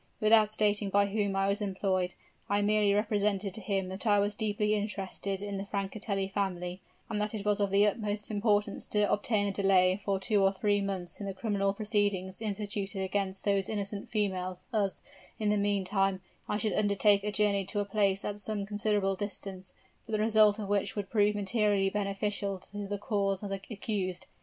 Without 0.19 0.49
stating 0.49 0.89
by 0.89 1.05
whom 1.05 1.35
I 1.35 1.47
was 1.47 1.61
employed, 1.61 2.15
I 2.49 2.63
merely 2.63 2.91
represented 2.91 3.53
to 3.53 3.61
him 3.61 3.87
that 3.89 4.07
I 4.07 4.17
was 4.17 4.33
deeply 4.33 4.73
interested 4.73 5.43
in 5.43 5.57
the 5.59 5.65
Francatelli 5.67 6.27
family, 6.33 6.81
and 7.07 7.21
that 7.21 7.35
it 7.35 7.45
was 7.45 7.59
of 7.59 7.69
the 7.69 7.85
utmost 7.85 8.31
importance 8.31 8.83
to 8.87 9.13
obtain 9.13 9.45
a 9.45 9.51
delay 9.51 10.01
for 10.03 10.19
two 10.19 10.41
or 10.41 10.51
three 10.53 10.81
months 10.81 11.19
in 11.19 11.27
the 11.27 11.35
criminal 11.35 11.71
proceedings 11.71 12.41
instituted 12.41 12.99
against 13.03 13.43
those 13.43 13.69
innocent 13.69 14.09
females, 14.09 14.65
as, 14.73 15.01
in 15.37 15.49
the 15.51 15.55
meantime, 15.57 16.21
I 16.49 16.57
should 16.57 16.73
undertake 16.73 17.23
a 17.23 17.31
journey 17.31 17.63
to 17.65 17.79
a 17.79 17.85
place 17.85 18.25
at 18.25 18.39
some 18.39 18.65
considerable 18.65 19.13
distance, 19.15 19.71
but 20.07 20.13
the 20.13 20.19
result 20.19 20.57
of 20.57 20.67
which 20.67 20.95
would 20.95 21.11
prove 21.11 21.35
materially 21.35 21.91
beneficial 21.91 22.57
to 22.71 22.87
the 22.87 22.97
cause 22.97 23.43
of 23.43 23.49
the 23.51 23.61
accused. 23.69 24.25